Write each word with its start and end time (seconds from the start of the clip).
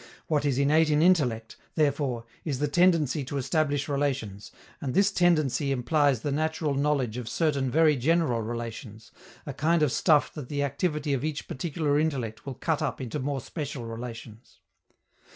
What 0.25 0.45
is 0.45 0.57
innate 0.57 0.89
in 0.89 1.03
intellect, 1.03 1.57
therefore, 1.75 2.25
is 2.43 2.57
the 2.57 2.67
tendency 2.67 3.23
to 3.25 3.37
establish 3.37 3.87
relations, 3.87 4.51
and 4.81 4.95
this 4.95 5.11
tendency 5.11 5.71
implies 5.71 6.21
the 6.21 6.31
natural 6.31 6.73
knowledge 6.73 7.17
of 7.17 7.29
certain 7.29 7.69
very 7.69 7.95
general 7.95 8.41
relations, 8.41 9.11
a 9.45 9.53
kind 9.53 9.83
of 9.83 9.91
stuff 9.91 10.33
that 10.33 10.49
the 10.49 10.63
activity 10.63 11.13
of 11.13 11.23
each 11.23 11.47
particular 11.47 11.99
intellect 11.99 12.47
will 12.47 12.55
cut 12.55 12.81
up 12.81 12.99
into 12.99 13.19
more 13.19 13.41
special 13.41 13.85
relations. 13.85 14.59